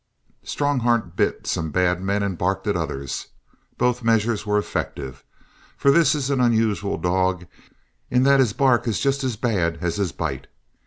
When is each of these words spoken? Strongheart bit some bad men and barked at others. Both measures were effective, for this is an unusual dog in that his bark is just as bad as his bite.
Strongheart 0.41 1.15
bit 1.15 1.45
some 1.45 1.69
bad 1.69 2.01
men 2.01 2.23
and 2.23 2.35
barked 2.35 2.65
at 2.65 2.75
others. 2.75 3.27
Both 3.77 4.01
measures 4.01 4.47
were 4.47 4.57
effective, 4.57 5.23
for 5.77 5.91
this 5.91 6.15
is 6.15 6.31
an 6.31 6.41
unusual 6.41 6.97
dog 6.97 7.45
in 8.09 8.23
that 8.23 8.39
his 8.39 8.51
bark 8.53 8.87
is 8.87 8.99
just 8.99 9.23
as 9.23 9.35
bad 9.35 9.77
as 9.79 9.97
his 9.97 10.11
bite. 10.11 10.47